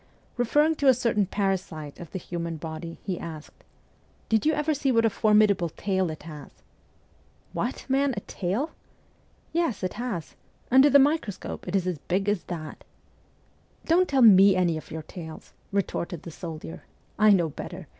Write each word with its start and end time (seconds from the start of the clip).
Referring 0.35 0.73
to 0.77 0.87
a 0.87 0.95
certain 0.95 1.27
parasite 1.27 1.99
of 1.99 2.09
the 2.09 2.17
human 2.17 2.57
body, 2.57 2.97
he 3.03 3.19
asked,' 3.19 3.63
Did 4.29 4.47
you 4.47 4.53
ever 4.53 4.73
see 4.73 4.91
what 4.91 5.05
a 5.05 5.11
formidable 5.11 5.69
tail 5.69 6.09
it 6.09 6.23
has?'' 6.23 6.49
"What, 7.53 7.85
man, 7.87 8.15
a 8.17 8.21
tail?'' 8.21 8.71
Yes 9.53 9.83
it 9.83 9.93
has; 10.01 10.33
under 10.71 10.89
the 10.89 10.97
microscope 10.97 11.67
it 11.67 11.75
is 11.75 11.85
as 11.85 11.99
big 11.99 12.27
as 12.27 12.45
that.'' 12.45 12.83
Don't 13.85 14.07
tell 14.09 14.23
me 14.23 14.55
any 14.55 14.75
of 14.75 14.89
your 14.89 15.03
tales!' 15.03 15.53
retorted 15.71 16.23
the 16.23 16.31
soldier.' 16.31 16.81
I 17.19 17.29
know 17.29 17.49
better. 17.49 17.85